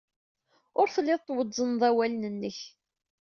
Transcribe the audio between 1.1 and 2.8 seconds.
twezzned awal-nnek.